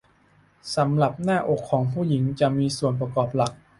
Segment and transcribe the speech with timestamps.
[0.75, 3.51] สำหรับหน้าอกของผู้หญิงจะมีส่วนประกอบหลัก